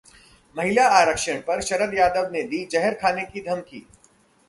महिला 0.55 0.87
आरक्षण 0.91 1.41
पर 1.41 1.61
शरद 1.61 1.93
यादव 1.93 2.31
ने 2.31 2.41
दी 2.43 2.65
जहर 2.71 2.93
खाने 2.93 3.25
की 3.25 3.41
धमकी 3.41 3.85